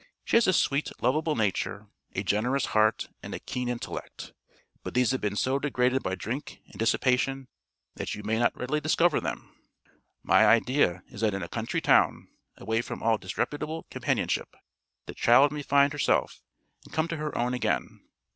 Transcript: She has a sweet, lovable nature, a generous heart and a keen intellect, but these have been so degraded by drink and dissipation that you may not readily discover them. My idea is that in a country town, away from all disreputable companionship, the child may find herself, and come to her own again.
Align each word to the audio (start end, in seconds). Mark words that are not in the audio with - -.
She 0.25 0.35
has 0.35 0.47
a 0.47 0.53
sweet, 0.53 0.89
lovable 0.99 1.35
nature, 1.35 1.85
a 2.15 2.23
generous 2.23 2.65
heart 2.73 3.09
and 3.21 3.35
a 3.35 3.39
keen 3.39 3.69
intellect, 3.69 4.33
but 4.81 4.95
these 4.95 5.11
have 5.11 5.21
been 5.21 5.35
so 5.35 5.59
degraded 5.59 6.01
by 6.01 6.15
drink 6.15 6.59
and 6.69 6.79
dissipation 6.79 7.47
that 7.97 8.15
you 8.15 8.23
may 8.23 8.39
not 8.39 8.57
readily 8.57 8.81
discover 8.81 9.19
them. 9.21 9.53
My 10.23 10.47
idea 10.47 11.03
is 11.09 11.21
that 11.21 11.35
in 11.35 11.43
a 11.43 11.47
country 11.47 11.81
town, 11.81 12.29
away 12.57 12.81
from 12.81 13.03
all 13.03 13.19
disreputable 13.19 13.85
companionship, 13.91 14.55
the 15.05 15.13
child 15.13 15.51
may 15.51 15.61
find 15.61 15.93
herself, 15.93 16.41
and 16.83 16.91
come 16.91 17.07
to 17.09 17.17
her 17.17 17.37
own 17.37 17.53
again. 17.53 17.99